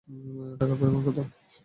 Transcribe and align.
টাকার 0.59 0.77
পরিমাণ 0.79 1.01
কত? 1.05 1.17